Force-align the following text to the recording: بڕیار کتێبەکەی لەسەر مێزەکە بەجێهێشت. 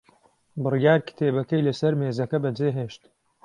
بڕیار 0.63 0.99
کتێبەکەی 1.07 1.65
لەسەر 1.67 1.93
مێزەکە 1.99 2.37
بەجێهێشت. 2.43 3.03